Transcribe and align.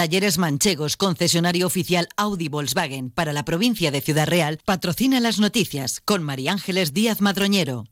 Talleres 0.00 0.38
Manchegos, 0.38 0.96
concesionario 0.96 1.66
oficial 1.66 2.08
Audi 2.16 2.48
Volkswagen 2.48 3.10
para 3.10 3.34
la 3.34 3.44
provincia 3.44 3.90
de 3.90 4.00
Ciudad 4.00 4.26
Real, 4.26 4.58
patrocina 4.64 5.20
las 5.20 5.38
noticias 5.38 6.00
con 6.02 6.22
María 6.22 6.52
Ángeles 6.52 6.94
Díaz 6.94 7.20
Madroñero. 7.20 7.84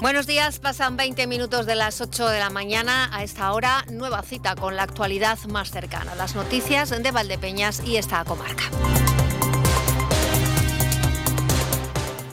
Buenos 0.00 0.26
días, 0.26 0.58
pasan 0.58 0.96
20 0.96 1.26
minutos 1.26 1.66
de 1.66 1.74
las 1.74 2.00
8 2.00 2.26
de 2.26 2.38
la 2.38 2.48
mañana. 2.48 3.10
A 3.12 3.22
esta 3.22 3.52
hora, 3.52 3.84
nueva 3.90 4.22
cita 4.22 4.56
con 4.56 4.76
la 4.76 4.84
actualidad 4.84 5.38
más 5.44 5.70
cercana, 5.70 6.14
las 6.14 6.34
noticias 6.34 6.88
de 6.88 7.10
Valdepeñas 7.10 7.82
y 7.84 7.98
esta 7.98 8.24
comarca. 8.24 8.64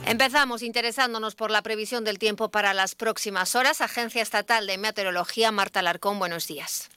Empezamos 0.08 0.62
interesándonos 0.62 1.34
por 1.34 1.50
la 1.50 1.60
previsión 1.60 2.02
del 2.02 2.18
tiempo 2.18 2.48
para 2.48 2.72
las 2.72 2.94
próximas 2.94 3.54
horas. 3.54 3.82
Agencia 3.82 4.22
Estatal 4.22 4.66
de 4.66 4.78
Meteorología, 4.78 5.52
Marta 5.52 5.82
Larcón, 5.82 6.18
buenos 6.18 6.46
días. 6.46 6.88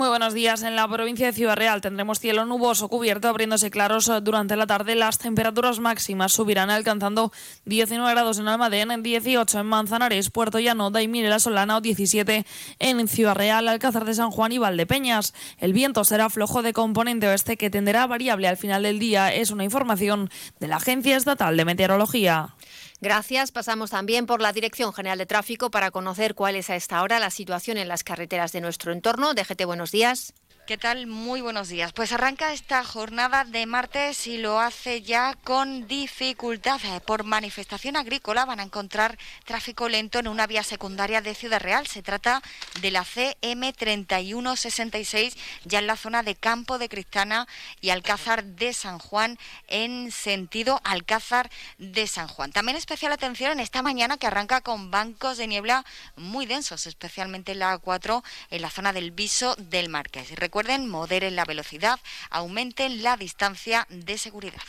Muy 0.00 0.08
buenos 0.08 0.32
días. 0.32 0.62
En 0.62 0.76
la 0.76 0.88
provincia 0.88 1.26
de 1.26 1.34
Ciudad 1.34 1.56
Real 1.56 1.82
tendremos 1.82 2.20
cielo 2.20 2.46
nuboso 2.46 2.88
cubierto, 2.88 3.28
abriéndose 3.28 3.70
claros 3.70 4.10
durante 4.22 4.56
la 4.56 4.66
tarde. 4.66 4.94
Las 4.94 5.18
temperaturas 5.18 5.78
máximas 5.78 6.32
subirán 6.32 6.70
alcanzando 6.70 7.32
19 7.66 8.10
grados 8.10 8.38
en 8.38 8.48
Almadén, 8.48 9.02
18 9.02 9.60
en 9.60 9.66
Manzanares, 9.66 10.30
Puerto 10.30 10.58
Llano, 10.58 10.90
Daimir 10.90 11.28
La 11.28 11.38
Solana 11.38 11.76
o 11.76 11.80
17 11.82 12.46
en 12.78 13.08
Ciudad 13.08 13.34
Real, 13.34 13.68
Alcázar 13.68 14.06
de 14.06 14.14
San 14.14 14.30
Juan 14.30 14.52
y 14.52 14.58
Valdepeñas. 14.58 15.34
El 15.58 15.74
viento 15.74 16.02
será 16.04 16.30
flojo 16.30 16.62
de 16.62 16.72
componente 16.72 17.28
oeste 17.28 17.58
que 17.58 17.68
tenderá 17.68 18.06
variable 18.06 18.48
al 18.48 18.56
final 18.56 18.84
del 18.84 19.00
día. 19.00 19.34
Es 19.34 19.50
una 19.50 19.64
información 19.64 20.30
de 20.60 20.68
la 20.68 20.76
Agencia 20.76 21.14
Estatal 21.14 21.58
de 21.58 21.66
Meteorología. 21.66 22.54
Gracias. 23.00 23.50
Pasamos 23.50 23.90
también 23.90 24.26
por 24.26 24.42
la 24.42 24.52
Dirección 24.52 24.92
General 24.92 25.16
de 25.16 25.26
Tráfico 25.26 25.70
para 25.70 25.90
conocer 25.90 26.34
cuál 26.34 26.56
es 26.56 26.68
a 26.68 26.76
esta 26.76 27.02
hora 27.02 27.18
la 27.18 27.30
situación 27.30 27.78
en 27.78 27.88
las 27.88 28.04
carreteras 28.04 28.52
de 28.52 28.60
nuestro 28.60 28.92
entorno. 28.92 29.32
DGT, 29.32 29.64
buenos 29.64 29.90
días. 29.90 30.34
¿Qué 30.70 30.78
tal? 30.78 31.08
Muy 31.08 31.40
buenos 31.40 31.68
días. 31.68 31.92
Pues 31.92 32.12
arranca 32.12 32.52
esta 32.52 32.84
jornada 32.84 33.42
de 33.42 33.66
martes 33.66 34.28
y 34.28 34.38
lo 34.38 34.60
hace 34.60 35.02
ya 35.02 35.34
con 35.42 35.88
dificultad. 35.88 36.80
Por 37.04 37.24
manifestación 37.24 37.96
agrícola 37.96 38.44
van 38.44 38.60
a 38.60 38.62
encontrar 38.62 39.18
tráfico 39.44 39.88
lento 39.88 40.20
en 40.20 40.28
una 40.28 40.46
vía 40.46 40.62
secundaria 40.62 41.22
de 41.22 41.34
Ciudad 41.34 41.60
Real. 41.60 41.88
Se 41.88 42.04
trata 42.04 42.40
de 42.82 42.92
la 42.92 43.04
CM3166, 43.04 45.36
ya 45.64 45.80
en 45.80 45.88
la 45.88 45.96
zona 45.96 46.22
de 46.22 46.36
Campo 46.36 46.78
de 46.78 46.88
Cristana 46.88 47.48
y 47.80 47.90
Alcázar 47.90 48.44
de 48.44 48.72
San 48.72 49.00
Juan, 49.00 49.40
en 49.66 50.12
sentido 50.12 50.80
Alcázar 50.84 51.50
de 51.78 52.06
San 52.06 52.28
Juan. 52.28 52.52
También 52.52 52.76
especial 52.76 53.10
atención 53.10 53.50
en 53.50 53.58
esta 53.58 53.82
mañana 53.82 54.18
que 54.18 54.28
arranca 54.28 54.60
con 54.60 54.92
bancos 54.92 55.36
de 55.36 55.48
niebla 55.48 55.84
muy 56.14 56.46
densos, 56.46 56.86
especialmente 56.86 57.50
en 57.50 57.58
la 57.58 57.76
A4, 57.76 58.22
en 58.50 58.62
la 58.62 58.70
zona 58.70 58.92
del 58.92 59.10
Viso 59.10 59.56
del 59.56 59.88
Marqués. 59.88 60.30
Y 60.30 60.36
recuerden, 60.60 60.88
moderen 60.88 61.36
la 61.36 61.44
velocidad, 61.44 61.98
aumenten 62.28 63.02
la 63.02 63.16
distancia 63.16 63.86
de 63.88 64.18
seguridad. 64.18 64.60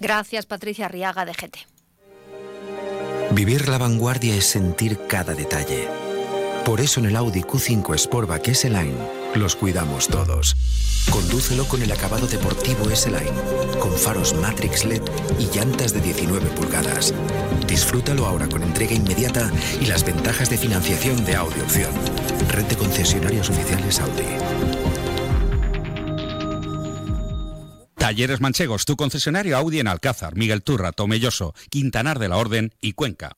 Gracias, 0.00 0.46
Patricia 0.46 0.88
Riaga 0.88 1.24
de 1.26 1.32
GT. 1.32 1.58
Vivir 3.32 3.68
la 3.68 3.76
vanguardia 3.76 4.34
es 4.34 4.46
sentir 4.46 4.98
cada 5.08 5.34
detalle. 5.34 5.88
Por 6.64 6.80
eso 6.80 7.00
en 7.00 7.06
el 7.06 7.16
Audi 7.16 7.42
Q5 7.42 7.98
Sportback 7.98 8.48
S-Line 8.48 9.26
los 9.34 9.56
cuidamos 9.56 10.08
todos. 10.08 10.56
Condúcelo 11.10 11.66
con 11.68 11.82
el 11.82 11.92
acabado 11.92 12.26
deportivo 12.26 12.90
S-Line, 12.90 13.78
con 13.78 13.92
faros 13.92 14.34
Matrix 14.34 14.84
LED 14.84 15.02
y 15.38 15.46
llantas 15.54 15.92
de 15.92 16.00
19 16.00 16.48
pulgadas. 16.50 17.14
Disfrútalo 17.66 18.26
ahora 18.26 18.48
con 18.48 18.62
entrega 18.62 18.94
inmediata 18.94 19.50
y 19.80 19.86
las 19.86 20.04
ventajas 20.04 20.50
de 20.50 20.58
financiación 20.58 21.24
de 21.24 21.36
Audi 21.36 21.60
Opción. 21.60 21.92
Red 22.48 22.64
de 22.64 22.76
concesionarios 22.76 23.50
oficiales 23.50 24.00
Audi. 24.00 24.75
Talleres 28.06 28.40
Manchegos, 28.40 28.84
tu 28.84 28.94
concesionario 28.94 29.56
Audi 29.56 29.80
en 29.80 29.88
Alcázar, 29.88 30.36
Miguel 30.36 30.62
Turra, 30.62 30.92
Tomelloso, 30.92 31.54
Quintanar 31.70 32.20
de 32.20 32.28
la 32.28 32.36
Orden 32.36 32.72
y 32.80 32.92
Cuenca. 32.92 33.36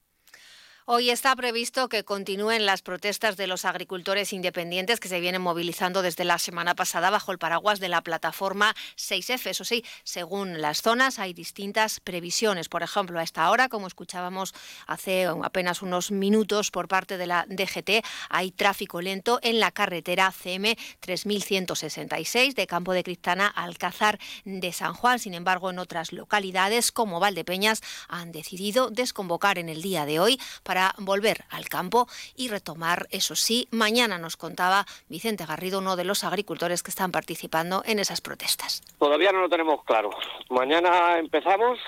Hoy 0.90 1.10
está 1.10 1.36
previsto 1.36 1.90
que 1.90 2.02
continúen 2.02 2.64
las 2.64 2.80
protestas 2.80 3.36
de 3.36 3.46
los 3.46 3.66
agricultores 3.66 4.32
independientes 4.32 5.00
que 5.00 5.08
se 5.08 5.20
vienen 5.20 5.42
movilizando 5.42 6.00
desde 6.00 6.24
la 6.24 6.38
semana 6.38 6.74
pasada 6.74 7.10
bajo 7.10 7.30
el 7.30 7.36
paraguas 7.36 7.78
de 7.78 7.90
la 7.90 8.00
plataforma 8.00 8.74
6F. 8.96 9.50
Eso 9.50 9.66
sí, 9.66 9.84
según 10.02 10.62
las 10.62 10.80
zonas 10.80 11.18
hay 11.18 11.34
distintas 11.34 12.00
previsiones. 12.00 12.70
Por 12.70 12.82
ejemplo, 12.82 13.20
a 13.20 13.22
esta 13.22 13.50
hora, 13.50 13.68
como 13.68 13.86
escuchábamos 13.86 14.54
hace 14.86 15.26
apenas 15.26 15.82
unos 15.82 16.10
minutos 16.10 16.70
por 16.70 16.88
parte 16.88 17.18
de 17.18 17.26
la 17.26 17.44
DGT, 17.46 18.02
hay 18.30 18.50
tráfico 18.50 19.02
lento 19.02 19.40
en 19.42 19.60
la 19.60 19.72
carretera 19.72 20.32
CM 20.32 20.74
3166 21.00 22.54
de 22.54 22.66
Campo 22.66 22.94
de 22.94 23.04
Cristana 23.04 23.52
a 23.54 23.64
Alcázar 23.64 24.18
de 24.46 24.72
San 24.72 24.94
Juan. 24.94 25.18
Sin 25.18 25.34
embargo, 25.34 25.68
en 25.68 25.80
otras 25.80 26.14
localidades 26.14 26.92
como 26.92 27.20
Valdepeñas 27.20 27.82
han 28.08 28.32
decidido 28.32 28.88
desconvocar 28.88 29.58
en 29.58 29.68
el 29.68 29.82
día 29.82 30.06
de 30.06 30.18
hoy 30.18 30.40
para 30.62 30.77
volver 30.98 31.44
al 31.50 31.68
campo 31.68 32.08
y 32.36 32.48
retomar, 32.48 33.06
eso 33.10 33.34
sí, 33.36 33.68
mañana 33.70 34.18
nos 34.18 34.36
contaba 34.36 34.86
Vicente 35.08 35.46
Garrido, 35.46 35.78
uno 35.78 35.96
de 35.96 36.04
los 36.04 36.24
agricultores 36.24 36.82
que 36.82 36.90
están 36.90 37.12
participando 37.12 37.82
en 37.84 37.98
esas 37.98 38.20
protestas. 38.20 38.82
Todavía 38.98 39.32
no 39.32 39.40
lo 39.40 39.48
tenemos 39.48 39.84
claro. 39.84 40.10
Mañana 40.50 41.18
empezamos, 41.18 41.78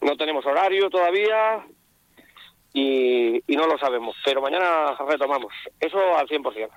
no 0.00 0.16
tenemos 0.16 0.44
horario 0.46 0.90
todavía 0.90 1.64
y, 2.72 3.42
y 3.46 3.56
no 3.56 3.66
lo 3.66 3.78
sabemos, 3.78 4.16
pero 4.24 4.40
mañana 4.40 4.96
retomamos. 5.08 5.52
Eso 5.80 5.98
al 6.16 6.26
100%. 6.28 6.70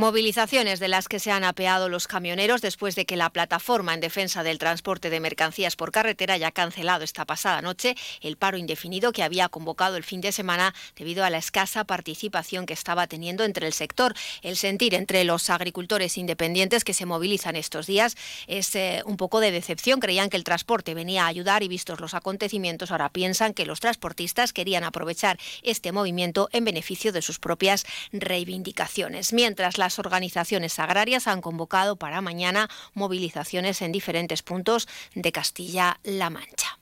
Movilizaciones 0.00 0.78
de 0.78 0.86
las 0.86 1.08
que 1.08 1.18
se 1.18 1.32
han 1.32 1.42
apeado 1.42 1.88
los 1.88 2.06
camioneros 2.06 2.62
después 2.62 2.94
de 2.94 3.04
que 3.04 3.16
la 3.16 3.30
plataforma 3.30 3.94
en 3.94 4.00
defensa 4.00 4.44
del 4.44 4.58
transporte 4.58 5.10
de 5.10 5.18
mercancías 5.18 5.74
por 5.74 5.90
carretera 5.90 6.34
haya 6.34 6.52
cancelado 6.52 7.02
esta 7.02 7.24
pasada 7.24 7.62
noche 7.62 7.96
el 8.20 8.36
paro 8.36 8.58
indefinido 8.58 9.10
que 9.10 9.24
había 9.24 9.48
convocado 9.48 9.96
el 9.96 10.04
fin 10.04 10.20
de 10.20 10.30
semana 10.30 10.72
debido 10.94 11.24
a 11.24 11.30
la 11.30 11.38
escasa 11.38 11.82
participación 11.82 12.64
que 12.64 12.74
estaba 12.74 13.08
teniendo 13.08 13.42
entre 13.42 13.66
el 13.66 13.72
sector. 13.72 14.14
El 14.42 14.56
sentir 14.56 14.94
entre 14.94 15.24
los 15.24 15.50
agricultores 15.50 16.16
independientes 16.16 16.84
que 16.84 16.94
se 16.94 17.04
movilizan 17.04 17.56
estos 17.56 17.88
días 17.88 18.14
es 18.46 18.76
eh, 18.76 19.02
un 19.04 19.16
poco 19.16 19.40
de 19.40 19.50
decepción. 19.50 19.98
Creían 19.98 20.30
que 20.30 20.36
el 20.36 20.44
transporte 20.44 20.94
venía 20.94 21.24
a 21.24 21.26
ayudar 21.26 21.64
y 21.64 21.68
vistos 21.68 21.98
los 21.98 22.14
acontecimientos 22.14 22.92
ahora 22.92 23.08
piensan 23.08 23.52
que 23.52 23.66
los 23.66 23.80
transportistas 23.80 24.52
querían 24.52 24.84
aprovechar 24.84 25.40
este 25.64 25.90
movimiento 25.90 26.48
en 26.52 26.64
beneficio 26.64 27.10
de 27.10 27.20
sus 27.20 27.40
propias 27.40 27.84
reivindicaciones. 28.12 29.32
Mientras 29.32 29.76
la 29.76 29.87
las 29.88 29.98
organizaciones 29.98 30.78
agrarias 30.78 31.26
han 31.26 31.40
convocado 31.40 31.96
para 31.96 32.20
mañana 32.20 32.68
movilizaciones 32.92 33.80
en 33.80 33.90
diferentes 33.90 34.42
puntos 34.42 34.86
de 35.14 35.32
Castilla-La 35.32 36.28
Mancha. 36.28 36.78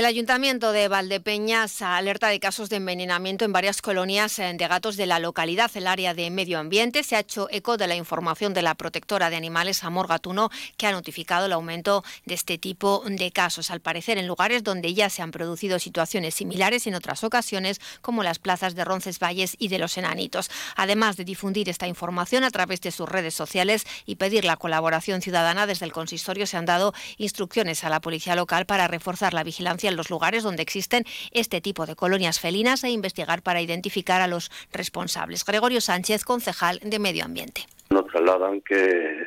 El 0.00 0.06
Ayuntamiento 0.06 0.72
de 0.72 0.88
Valdepeñas 0.88 1.82
alerta 1.82 2.28
de 2.28 2.40
casos 2.40 2.70
de 2.70 2.76
envenenamiento 2.76 3.44
en 3.44 3.52
varias 3.52 3.82
colonias 3.82 4.38
eh, 4.38 4.50
de 4.56 4.66
gatos 4.66 4.96
de 4.96 5.04
la 5.04 5.18
localidad. 5.18 5.70
El 5.74 5.86
área 5.86 6.14
de 6.14 6.30
medio 6.30 6.58
ambiente 6.58 7.02
se 7.02 7.16
ha 7.16 7.20
hecho 7.20 7.48
eco 7.50 7.76
de 7.76 7.86
la 7.86 7.96
información 7.96 8.54
de 8.54 8.62
la 8.62 8.74
protectora 8.76 9.28
de 9.28 9.36
animales 9.36 9.84
Amor 9.84 10.08
Gatuno, 10.08 10.48
que 10.78 10.86
ha 10.86 10.92
notificado 10.92 11.44
el 11.44 11.52
aumento 11.52 12.02
de 12.24 12.32
este 12.32 12.56
tipo 12.56 13.04
de 13.06 13.30
casos. 13.30 13.70
Al 13.70 13.80
parecer, 13.80 14.16
en 14.16 14.26
lugares 14.26 14.64
donde 14.64 14.94
ya 14.94 15.10
se 15.10 15.20
han 15.20 15.32
producido 15.32 15.78
situaciones 15.78 16.34
similares 16.34 16.86
en 16.86 16.94
otras 16.94 17.22
ocasiones, 17.22 17.78
como 18.00 18.22
las 18.22 18.38
plazas 18.38 18.74
de 18.74 18.86
Roncesvalles 18.86 19.54
y 19.58 19.68
de 19.68 19.78
los 19.78 19.98
Enanitos. 19.98 20.50
Además 20.76 21.18
de 21.18 21.26
difundir 21.26 21.68
esta 21.68 21.86
información 21.86 22.42
a 22.44 22.50
través 22.50 22.80
de 22.80 22.90
sus 22.90 23.06
redes 23.06 23.34
sociales 23.34 23.84
y 24.06 24.16
pedir 24.16 24.46
la 24.46 24.56
colaboración 24.56 25.20
ciudadana, 25.20 25.66
desde 25.66 25.84
el 25.84 25.92
consistorio 25.92 26.46
se 26.46 26.56
han 26.56 26.64
dado 26.64 26.94
instrucciones 27.18 27.84
a 27.84 27.90
la 27.90 28.00
policía 28.00 28.34
local 28.34 28.64
para 28.64 28.88
reforzar 28.88 29.34
la 29.34 29.44
vigilancia 29.44 29.89
en 29.90 29.96
los 29.96 30.08
lugares 30.10 30.42
donde 30.42 30.62
existen 30.62 31.04
este 31.32 31.60
tipo 31.60 31.84
de 31.84 31.94
colonias 31.94 32.40
felinas 32.40 32.82
e 32.84 32.90
investigar 32.90 33.42
para 33.42 33.60
identificar 33.60 34.22
a 34.22 34.26
los 34.26 34.50
responsables. 34.72 35.44
Gregorio 35.44 35.80
Sánchez, 35.80 36.24
concejal 36.24 36.80
de 36.82 36.98
Medio 36.98 37.24
Ambiente. 37.24 37.62
Nos 37.90 38.06
trasladan 38.06 38.62
que 38.62 38.80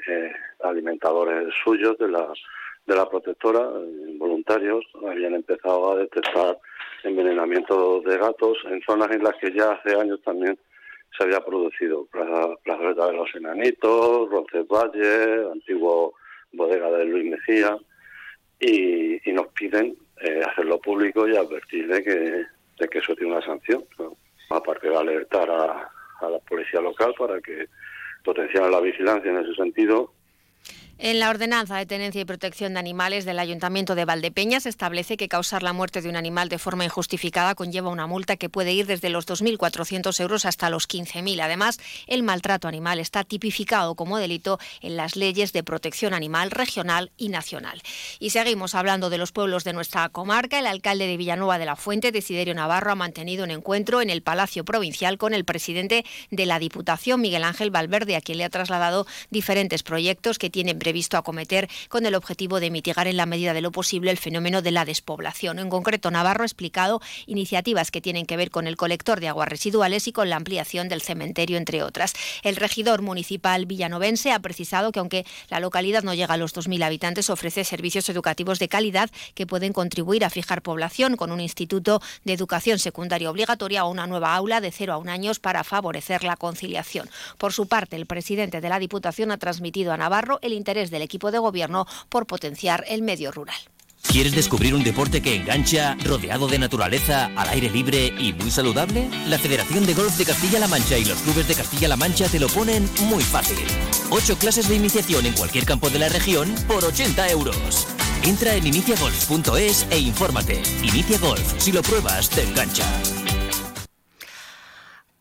eh, 0.07 0.31
alimentadores 0.63 1.54
suyos 1.63 1.98
de 2.00 2.10
la 2.10 2.27
de 2.86 2.95
la 2.95 3.10
protectora, 3.10 3.62
eh, 3.62 4.15
voluntarios, 4.18 4.83
habían 5.07 5.36
empezado 5.36 5.94
a 5.94 5.98
detectar 5.98 6.57
envenenamiento 7.04 8.01
de 8.01 8.18
gatos 8.18 8.57
en 8.69 8.81
zonas 8.81 9.12
en 9.12 9.24
las 9.24 9.36
que 9.36 9.51
ya 9.51 9.71
hace 9.71 9.95
años 9.95 10.21
también 10.24 10.57
se 11.18 11.24
había 11.24 11.42
producido. 11.42 12.06
Plaza, 12.06 13.07
de 13.07 13.13
los 13.13 13.36
Enanitos, 13.36 14.30
Roncesvalles, 14.30 15.48
antiguo 15.51 16.13
bodega 16.54 16.89
de 16.92 17.06
Luis 17.06 17.25
Mejía, 17.25 17.77
y, 18.59 19.19
nos 19.31 19.48
piden 19.48 19.95
eh, 20.21 20.42
hacerlo 20.45 20.80
público 20.80 21.27
y 21.27 21.36
advertir 21.36 21.88
de 21.88 22.04
que, 22.04 22.45
de 22.80 22.88
que 22.89 23.00
eso 23.00 23.15
tiene 23.15 23.33
una 23.33 23.45
sanción. 23.45 23.83
Aparte 24.50 24.89
de 24.89 24.98
alertar 24.98 25.50
a, 25.50 25.89
a 26.21 26.30
la 26.30 26.39
policía 26.39 26.81
local 26.81 27.13
para 27.18 27.42
que 27.42 27.68
potenciara 28.24 28.69
la 28.69 28.80
vigilancia 28.80 29.31
en 29.31 29.38
ese 29.39 29.54
sentido 29.56 30.13
en 31.06 31.20
la 31.20 31.30
ordenanza 31.30 31.76
de 31.76 31.86
tenencia 31.86 32.22
y 32.22 32.26
protección 32.26 32.74
de 32.74 32.80
animales 32.80 33.26
del 33.26 33.38
Ayuntamiento 33.38 33.94
de 33.94 34.06
Valdepeñas 34.06 34.64
se 34.64 34.70
establece 34.70 35.18
que 35.18 35.28
causar 35.28 35.62
la 35.62 35.74
muerte 35.74 36.02
de 36.02 36.08
un 36.08 36.16
animal 36.16 36.48
de 36.48 36.58
forma 36.58 36.86
injustificada 36.86 37.56
conlleva 37.56 37.90
una 37.90 38.08
multa 38.08 38.38
que 38.38 38.48
puede 38.48 38.72
ir 38.72 38.86
desde 38.86 39.10
los 39.10 39.28
2.400 39.28 40.18
euros 40.22 40.46
hasta 40.46 40.70
los 40.70 40.88
15.000. 40.88 41.42
Además, 41.42 41.78
el 42.08 42.24
maltrato 42.24 42.70
animal 42.70 43.00
está 43.00 43.26
tipificado 43.26 43.96
como 43.96 44.18
delito 44.18 44.60
en 44.80 44.96
las 44.96 45.18
leyes 45.18 45.52
de 45.52 45.62
protección 45.62 46.14
animal 46.14 46.52
regional 46.52 47.12
y 47.18 47.28
nacional. 47.28 47.82
Y 48.20 48.30
seguimos 48.30 48.74
hablando 48.74 49.10
de 49.10 49.18
los 49.18 49.34
pueblos 49.34 49.66
de 49.66 49.74
nuestra 49.74 50.08
comarca. 50.08 50.58
El 50.58 50.68
alcalde 50.68 51.08
de 51.08 51.18
Villanueva 51.18 51.58
de 51.58 51.66
la 51.66 51.76
Fuente, 51.76 52.14
Desiderio 52.14 52.56
Navarro, 52.56 52.94
ha 52.94 52.96
mantenido 52.96 53.44
un 53.44 53.52
encuentro 53.52 54.02
en 54.02 54.10
el 54.10 54.22
Palacio 54.22 54.64
Provincial 54.64 55.18
con 55.18 55.34
el 55.34 55.44
presidente 55.44 56.06
de 56.32 56.46
la 56.46 56.60
Diputación, 56.60 57.20
Miguel 57.20 57.44
Ángel 57.44 57.72
Valverde, 57.72 58.16
a 58.16 58.22
quien 58.22 58.38
le 58.38 58.46
ha 58.46 58.50
trasladado 58.50 59.06
diferentes 59.32 59.84
proyectos 59.84 60.40
que 60.40 60.50
tienen 60.50 60.80
previsto 60.80 60.93
acometer 61.18 61.69
con 61.90 62.06
el 62.06 62.16
objetivo 62.16 62.60
de 62.60 62.72
mitigar 62.72 63.07
en 63.07 63.18
la 63.18 63.25
medida 63.25 63.54
de 63.54 63.62
lo 63.62 63.72
posible 63.72 64.12
el 64.12 64.18
fenómeno 64.18 64.62
de 64.62 64.72
la 64.72 64.86
despoblación. 64.86 65.60
En 65.60 65.69
concreto, 65.69 66.12
Navarro 66.12 66.44
ha 66.44 66.45
explicado 66.45 67.01
iniciativas 67.25 67.92
que 67.92 68.01
tienen 68.01 68.25
que 68.25 68.38
ver 68.38 68.51
con 68.51 68.68
el 68.68 68.78
colector 68.78 69.19
de 69.19 69.28
aguas 69.28 69.50
residuales 69.50 70.07
y 70.07 70.12
con 70.12 70.30
la 70.30 70.36
ampliación 70.36 70.90
del 70.90 71.01
cementerio, 71.01 71.57
entre 71.57 71.84
otras. 71.84 72.13
El 72.44 72.56
regidor 72.56 73.01
municipal 73.01 73.66
villanovense 73.66 74.31
ha 74.31 74.40
precisado 74.40 74.92
que 74.92 75.00
aunque 75.00 75.25
la 75.50 75.60
localidad 75.60 76.04
no 76.04 76.13
llega 76.13 76.34
a 76.34 76.38
los 76.38 76.56
2.000 76.56 76.84
habitantes, 76.84 77.30
ofrece 77.30 77.63
servicios 77.63 78.10
educativos 78.10 78.60
de 78.60 78.68
calidad 78.68 79.10
que 79.34 79.48
pueden 79.48 79.74
contribuir 79.74 80.25
a 80.25 80.30
fijar 80.30 80.62
población 80.62 81.18
con 81.18 81.31
un 81.31 81.40
instituto 81.40 82.01
de 82.24 82.34
educación 82.34 82.80
secundaria 82.80 83.30
obligatoria 83.30 83.86
o 83.86 83.92
una 83.92 84.07
nueva 84.07 84.36
aula 84.36 84.62
de 84.62 84.72
0 84.72 84.94
a 84.94 84.98
1 84.98 85.12
años 85.12 85.40
para 85.40 85.63
favorecer 85.63 86.24
la 86.24 86.36
conciliación. 86.36 87.10
Por 87.38 87.54
su 87.54 87.68
parte, 87.68 87.95
el 87.95 88.06
presidente 88.06 88.62
de 88.62 88.69
la 88.69 88.80
Diputación 88.80 89.31
ha 89.31 89.38
transmitido 89.38 89.94
a 89.94 89.98
Navarro 89.98 90.40
el 90.42 90.54
interés 90.54 90.82
del 90.89 91.01
equipo 91.01 91.31
de 91.31 91.39
gobierno 91.39 91.85
por 92.09 92.27
potenciar 92.27 92.85
el 92.88 93.01
medio 93.01 93.31
rural. 93.31 93.57
¿Quieres 94.07 94.35
descubrir 94.35 94.75
un 94.75 94.83
deporte 94.83 95.21
que 95.21 95.35
engancha, 95.35 95.95
rodeado 96.03 96.47
de 96.47 96.59
naturaleza, 96.59 97.31
al 97.35 97.50
aire 97.50 97.69
libre 97.69 98.13
y 98.19 98.33
muy 98.33 98.51
saludable? 98.51 99.09
La 99.27 99.39
Federación 99.39 99.85
de 99.85 99.95
Golf 99.95 100.18
de 100.18 100.25
Castilla-La 100.25 100.68
Mancha 100.68 100.97
y 100.97 101.06
los 101.06 101.18
clubes 101.19 101.47
de 101.47 101.56
Castilla-La 101.56 101.95
Mancha 101.95 102.27
te 102.27 102.39
lo 102.39 102.47
ponen 102.47 102.88
muy 103.07 103.24
fácil. 103.24 103.57
Ocho 104.12 104.38
clases 104.38 104.69
de 104.69 104.75
iniciación 104.75 105.25
en 105.25 105.33
cualquier 105.33 105.65
campo 105.65 105.89
de 105.89 106.00
la 106.00 106.09
región 106.09 106.53
por 106.68 106.83
80 106.83 107.30
euros. 107.30 107.88
Entra 108.24 108.56
en 108.56 108.68
iniciagolf.es 108.68 109.88
e 109.89 109.97
infórmate. 109.97 110.62
Inicia 110.83 111.18
Golf, 111.18 111.56
si 111.57 111.71
lo 111.71 111.81
pruebas, 111.81 112.30
te 112.30 112.44
engancha. 112.44 112.85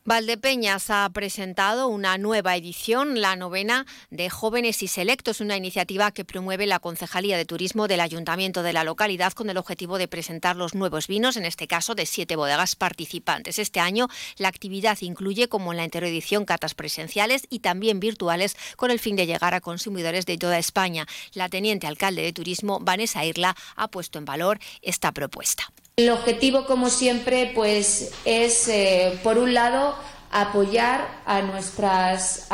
Valdepeñas 0.04 0.90
ha 0.90 1.08
presentado 1.10 1.86
una 1.86 2.18
nueva 2.18 2.56
edición, 2.56 3.20
la 3.20 3.36
novena 3.36 3.86
de 4.10 4.30
Jóvenes 4.30 4.82
y 4.82 4.88
Selectos, 4.88 5.40
una 5.40 5.56
iniciativa 5.56 6.10
que 6.10 6.24
promueve 6.24 6.66
la 6.66 6.80
Concejalía 6.80 7.36
de 7.36 7.44
Turismo 7.44 7.86
del 7.86 8.00
Ayuntamiento 8.00 8.64
de 8.64 8.72
la 8.72 8.82
localidad 8.82 9.32
con 9.32 9.48
el 9.48 9.58
objetivo 9.58 9.98
de 9.98 10.08
presentar 10.08 10.56
los 10.56 10.74
nuevos 10.74 11.06
vinos, 11.06 11.36
en 11.36 11.44
este 11.44 11.68
caso 11.68 11.94
de 11.94 12.06
siete 12.06 12.34
bodegas 12.34 12.74
participantes. 12.74 13.60
Este 13.60 13.78
año 13.78 14.08
la 14.38 14.48
actividad 14.48 14.98
incluye, 15.02 15.48
como 15.48 15.70
en 15.70 15.76
la 15.76 15.84
interedición, 15.84 16.46
catas 16.46 16.74
presenciales 16.74 17.46
y 17.48 17.60
también 17.60 18.00
virtuales 18.00 18.56
con 18.74 18.90
el 18.90 18.98
fin 18.98 19.14
de 19.14 19.26
llegar 19.26 19.54
a 19.54 19.60
consumidores 19.60 20.26
de 20.26 20.36
toda 20.36 20.58
España. 20.58 21.06
La 21.32 21.48
teniente 21.48 21.86
alcalde 21.86 22.22
de 22.22 22.32
Turismo, 22.32 22.80
Vanessa 22.80 23.24
Irla, 23.24 23.54
ha 23.76 23.86
puesto 23.86 24.18
en 24.18 24.24
valor 24.24 24.58
esta 24.82 25.12
propuesta. 25.12 25.72
El 25.96 26.08
objetivo, 26.08 26.64
como 26.64 26.88
siempre, 26.88 27.52
pues 27.54 28.12
es, 28.24 28.66
eh, 28.68 29.20
por 29.22 29.36
un 29.36 29.52
lado, 29.52 29.94
apoyar 30.30 31.06
a 31.26 31.42
nuestras, 31.42 32.48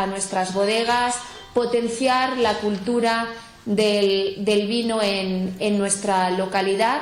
bodegas, 0.52 1.14
potenciar 1.54 2.36
la 2.38 2.54
cultura 2.54 3.28
del, 3.64 4.66
vino 4.66 5.00
en, 5.00 5.78
nuestra 5.78 6.30
localidad 6.30 7.00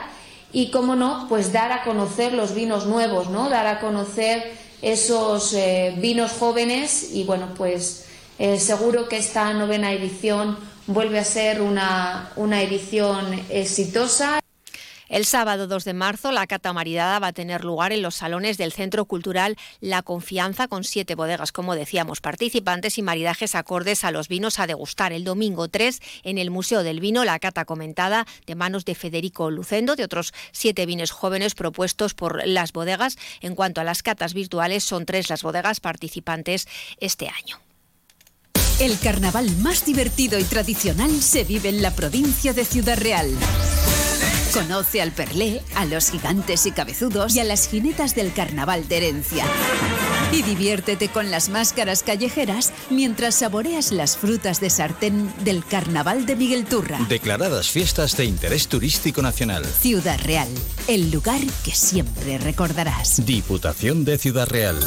y, 0.53 0.71
como 0.71 0.95
no, 0.95 1.25
pues 1.31 1.55
dar 1.55 1.73
a 1.73 1.85
conocer 1.85 2.35
los 2.35 2.55
vinos 2.55 2.85
nuevos, 2.85 3.31
¿no? 3.31 3.49
Dar 3.49 3.67
a 3.67 3.81
conocer 3.81 4.53
esos 4.83 5.55
eh, 5.55 5.95
vinos 5.97 6.33
jóvenes 6.33 7.15
y, 7.15 7.25
bueno, 7.25 7.55
pues 7.57 8.09
eh, 8.39 8.61
seguro 8.61 9.09
que 9.09 9.17
esta 9.17 9.55
novena 9.55 9.91
edición 9.91 10.59
vuelve 10.87 11.19
a 11.19 11.25
ser 11.25 11.63
una 11.63 12.63
edición 12.63 13.41
exitosa. 13.49 14.39
El 15.09 15.25
sábado 15.25 15.69
2 15.69 15.85
de 15.85 15.95
marzo, 15.95 16.33
la 16.33 16.49
cata 16.49 16.73
maridada 16.73 17.21
va 17.21 17.29
a 17.29 17.33
tener 17.33 17.65
lugar 17.65 17.93
en 17.93 18.03
los 18.03 18.17
salones 18.17 18.59
del 18.59 18.73
Centro 18.73 19.05
Cultural 19.05 19.57
La 19.81 20.03
Confianza, 20.03 20.67
con 20.67 20.83
siete 20.83 21.15
bodegas, 21.15 21.53
como 21.53 21.77
decíamos, 21.77 22.21
participantes 22.21 22.99
y 22.99 23.03
maridajes 23.03 23.55
acordes 23.55 24.03
a 24.03 24.11
los 24.11 24.27
vinos 24.27 24.59
a 24.59 24.67
degustar. 24.67 25.13
El 25.13 25.23
domingo 25.23 25.69
3, 25.69 26.01
en 26.25 26.39
el 26.39 26.51
Museo 26.51 26.83
del 26.83 26.99
Vino, 26.99 27.25
la 27.25 27.39
cata 27.39 27.65
comentada 27.65 28.27
de 28.47 28.57
manos 28.57 28.85
de 28.85 28.97
Federico 28.97 29.51
Lucendo, 29.51 29.95
de 29.95 30.03
otros 30.03 30.35
siete 30.51 30.87
vinos 30.87 31.13
jóvenes 31.13 31.55
propuestos 31.55 32.15
por 32.15 32.45
las 32.45 32.73
bodegas. 32.73 33.17
En 33.41 33.55
cuanto 33.55 33.81
a 33.81 33.85
las 33.85 34.03
catas 34.03 34.35
virtuales, 34.35 34.83
son 34.83 35.07
tres 35.07 35.31
las 35.31 35.45
bodegas 35.45 35.79
participantes 35.79 36.67
este 36.99 37.29
año. 37.29 37.61
El 38.81 38.99
carnaval 38.99 39.51
más 39.59 39.87
divertido 39.87 40.39
y 40.39 40.45
tradicional 40.45 41.23
se 41.23 41.45
vive 41.45 41.69
en 41.69 41.81
la 41.81 41.95
provincia 41.95 42.53
de 42.53 42.65
Ciudad 42.65 42.99
Real. 42.99 43.31
Conoce 44.57 45.03
al 45.03 45.13
Perlé, 45.13 45.61
a 45.75 45.85
los 45.85 46.11
gigantes 46.11 46.65
y 46.65 46.71
cabezudos 46.71 47.37
y 47.37 47.41
a 47.41 47.45
las 47.45 47.69
jinetas 47.69 48.15
del 48.15 48.33
carnaval 48.33 48.89
de 48.89 48.97
herencia. 48.97 49.45
Y 50.33 50.41
diviértete 50.41 51.11
con 51.11 51.31
las 51.31 51.51
máscaras 51.51 52.03
callejeras 52.03 52.73
mientras 52.89 53.35
saboreas 53.35 53.93
las 53.93 54.17
frutas 54.17 54.59
de 54.59 54.71
sartén 54.71 55.31
del 55.45 55.63
carnaval 55.63 56.25
de 56.25 56.37
Miguel 56.37 56.65
Turra. 56.65 56.99
Declaradas 57.07 57.69
fiestas 57.69 58.17
de 58.17 58.25
interés 58.25 58.67
turístico 58.67 59.21
nacional. 59.21 59.63
Ciudad 59.67 60.19
Real, 60.25 60.49
el 60.89 61.11
lugar 61.11 61.43
que 61.63 61.73
siempre 61.73 62.39
recordarás. 62.39 63.27
Diputación 63.27 64.07
de 64.07 64.17
Ciudad 64.17 64.49
Real. 64.49 64.81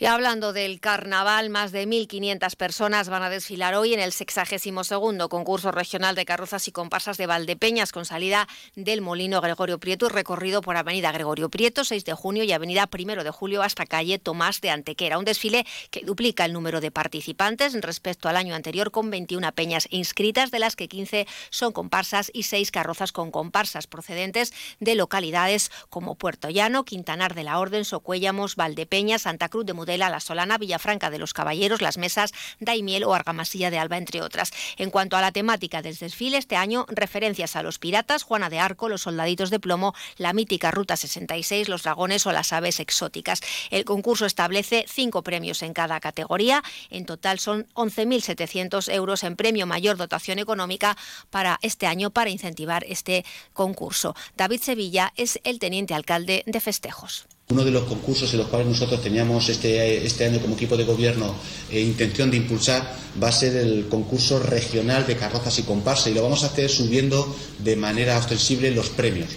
Y 0.00 0.06
hablando 0.06 0.54
del 0.54 0.80
carnaval, 0.80 1.50
más 1.50 1.72
de 1.72 1.86
1.500 1.86 2.56
personas 2.56 3.10
van 3.10 3.22
a 3.22 3.28
desfilar 3.28 3.74
hoy 3.74 3.92
en 3.92 4.00
el 4.00 4.12
62 4.12 5.28
concurso 5.28 5.72
regional 5.72 6.14
de 6.14 6.24
carrozas 6.24 6.66
y 6.68 6.72
comparsas 6.72 7.18
de 7.18 7.26
Valdepeñas 7.26 7.92
con 7.92 8.06
salida 8.06 8.48
del 8.74 9.02
Molino 9.02 9.42
Gregorio 9.42 9.78
Prieto 9.78 10.08
recorrido 10.08 10.62
por 10.62 10.78
Avenida 10.78 11.12
Gregorio 11.12 11.50
Prieto, 11.50 11.84
6 11.84 12.06
de 12.06 12.14
junio 12.14 12.44
y 12.44 12.52
Avenida 12.52 12.88
1 12.90 13.22
de 13.22 13.30
julio 13.30 13.60
hasta 13.60 13.84
calle 13.84 14.18
Tomás 14.18 14.62
de 14.62 14.70
Antequera. 14.70 15.18
Un 15.18 15.26
desfile 15.26 15.66
que 15.90 16.00
duplica 16.00 16.46
el 16.46 16.54
número 16.54 16.80
de 16.80 16.90
participantes 16.90 17.78
respecto 17.82 18.30
al 18.30 18.38
año 18.38 18.54
anterior 18.54 18.90
con 18.92 19.10
21 19.10 19.52
peñas 19.52 19.86
inscritas, 19.90 20.50
de 20.50 20.60
las 20.60 20.76
que 20.76 20.88
15 20.88 21.26
son 21.50 21.74
comparsas 21.74 22.30
y 22.32 22.44
6 22.44 22.70
carrozas 22.70 23.12
con 23.12 23.30
comparsas 23.30 23.86
procedentes 23.86 24.54
de 24.78 24.94
localidades 24.94 25.70
como 25.90 26.14
Puerto 26.14 26.48
Llano, 26.48 26.86
Quintanar 26.86 27.34
de 27.34 27.44
la 27.44 27.58
Orden, 27.58 27.84
Socuéllamos, 27.84 28.56
Valdepeñas, 28.56 29.22
Santa 29.22 29.50
Cruz 29.50 29.66
de 29.66 29.74
Mudela, 29.90 30.08
la 30.08 30.20
Solana, 30.20 30.56
Villafranca 30.56 31.10
de 31.10 31.18
los 31.18 31.34
Caballeros, 31.34 31.82
Las 31.82 31.98
Mesas, 31.98 32.32
Daimiel 32.60 33.02
o 33.02 33.12
Argamasilla 33.12 33.72
de 33.72 33.78
Alba, 33.80 33.96
entre 33.96 34.22
otras. 34.22 34.52
En 34.76 34.90
cuanto 34.90 35.16
a 35.16 35.20
la 35.20 35.32
temática 35.32 35.82
del 35.82 35.96
desfile, 35.96 36.36
este 36.36 36.54
año 36.54 36.86
referencias 36.88 37.56
a 37.56 37.64
los 37.64 37.80
piratas, 37.80 38.22
Juana 38.22 38.50
de 38.50 38.60
Arco, 38.60 38.88
los 38.88 39.02
soldaditos 39.02 39.50
de 39.50 39.58
plomo, 39.58 39.92
la 40.16 40.32
mítica 40.32 40.70
Ruta 40.70 40.96
66, 40.96 41.68
los 41.68 41.82
dragones 41.82 42.24
o 42.26 42.30
las 42.30 42.52
aves 42.52 42.78
exóticas. 42.78 43.40
El 43.70 43.84
concurso 43.84 44.26
establece 44.26 44.84
cinco 44.88 45.24
premios 45.24 45.60
en 45.64 45.72
cada 45.72 45.98
categoría. 45.98 46.62
En 46.88 47.04
total 47.04 47.40
son 47.40 47.66
11.700 47.74 48.92
euros 48.92 49.24
en 49.24 49.34
premio 49.34 49.66
mayor 49.66 49.96
dotación 49.96 50.38
económica 50.38 50.96
para 51.30 51.58
este 51.62 51.88
año 51.88 52.10
para 52.10 52.30
incentivar 52.30 52.84
este 52.84 53.24
concurso. 53.54 54.14
David 54.36 54.60
Sevilla 54.62 55.12
es 55.16 55.40
el 55.42 55.58
teniente 55.58 55.94
alcalde 55.94 56.44
de 56.46 56.60
festejos. 56.60 57.26
Uno 57.50 57.64
de 57.64 57.72
los 57.72 57.84
concursos 57.84 58.32
en 58.32 58.38
los 58.38 58.48
cuales 58.48 58.68
nosotros 58.68 59.02
teníamos 59.02 59.48
este, 59.48 60.06
este 60.06 60.24
año 60.24 60.40
como 60.40 60.54
equipo 60.54 60.76
de 60.76 60.84
gobierno 60.84 61.34
eh, 61.70 61.80
intención 61.80 62.30
de 62.30 62.36
impulsar 62.36 62.96
va 63.20 63.28
a 63.28 63.32
ser 63.32 63.56
el 63.56 63.88
concurso 63.88 64.38
regional 64.38 65.06
de 65.06 65.16
carrozas 65.16 65.58
y 65.58 65.64
comparsa 65.64 66.10
y 66.10 66.14
lo 66.14 66.22
vamos 66.22 66.44
a 66.44 66.46
hacer 66.46 66.70
subiendo 66.70 67.34
de 67.58 67.76
manera 67.76 68.16
ostensible 68.18 68.70
los 68.70 68.90
premios. 68.90 69.30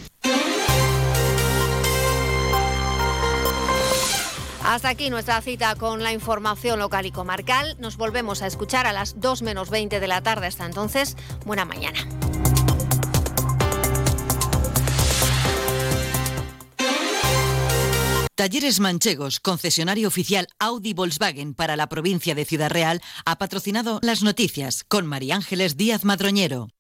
Hasta 4.64 4.90
aquí 4.90 5.10
nuestra 5.10 5.42
cita 5.42 5.76
con 5.76 6.02
la 6.02 6.14
información 6.14 6.80
local 6.80 7.06
y 7.06 7.12
comarcal. 7.12 7.76
Nos 7.80 7.98
volvemos 7.98 8.42
a 8.42 8.48
escuchar 8.48 8.88
a 8.88 8.94
las 8.94 9.20
2 9.20 9.42
menos 9.42 9.70
20 9.70 10.00
de 10.00 10.08
la 10.08 10.22
tarde. 10.22 10.48
Hasta 10.48 10.66
entonces, 10.66 11.16
buena 11.46 11.66
mañana. 11.66 12.00
Talleres 18.44 18.82
Manchegos, 18.82 19.40
concesionario 19.40 20.10
oficial 20.10 20.50
Audi 20.60 20.94
Volkswagen 20.94 21.54
para 21.54 21.78
la 21.78 21.88
provincia 21.88 22.36
de 22.36 22.44
Ciudad 22.44 22.70
Real, 22.70 23.02
ha 23.24 23.38
patrocinado 23.38 24.02
las 24.04 24.22
noticias 24.22 24.84
con 24.84 25.08
María 25.08 25.38
Ángeles 25.38 25.78
Díaz 25.78 26.04
Madroñero. 26.04 26.68